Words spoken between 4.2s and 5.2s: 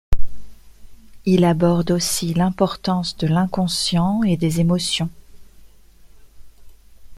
et des émotions.